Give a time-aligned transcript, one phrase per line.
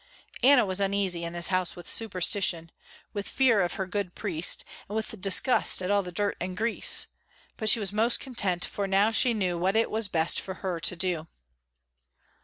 [0.41, 2.71] Anna was uneasy in this house with superstition,
[3.13, 7.05] with fear of her good priest, and with disgust at all the dirt and grease,
[7.55, 10.79] but she was most content for now she knew what it was best for her
[10.79, 11.27] to do.